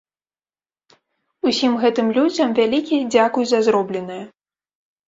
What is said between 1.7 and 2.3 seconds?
гэтым